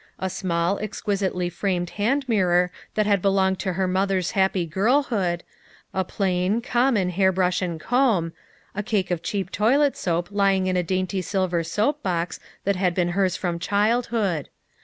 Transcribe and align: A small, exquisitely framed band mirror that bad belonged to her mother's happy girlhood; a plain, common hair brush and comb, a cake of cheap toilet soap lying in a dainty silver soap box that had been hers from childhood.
A 0.17 0.31
small, 0.31 0.79
exquisitely 0.79 1.47
framed 1.51 1.91
band 1.95 2.27
mirror 2.27 2.71
that 2.95 3.05
bad 3.05 3.21
belonged 3.21 3.59
to 3.59 3.73
her 3.73 3.87
mother's 3.87 4.31
happy 4.31 4.65
girlhood; 4.65 5.43
a 5.93 6.03
plain, 6.03 6.59
common 6.59 7.11
hair 7.11 7.31
brush 7.31 7.61
and 7.61 7.79
comb, 7.79 8.33
a 8.73 8.81
cake 8.81 9.11
of 9.11 9.21
cheap 9.21 9.51
toilet 9.51 9.95
soap 9.95 10.29
lying 10.31 10.65
in 10.65 10.75
a 10.75 10.81
dainty 10.81 11.21
silver 11.21 11.63
soap 11.63 12.01
box 12.01 12.39
that 12.63 12.77
had 12.77 12.95
been 12.95 13.09
hers 13.09 13.35
from 13.37 13.59
childhood. 13.59 14.49